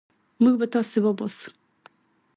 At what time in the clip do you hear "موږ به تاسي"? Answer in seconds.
0.41-0.99